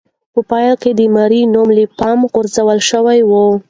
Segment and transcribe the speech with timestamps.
[0.33, 3.31] په پیل کې د ماري نوم له پامه غورځول شوی و.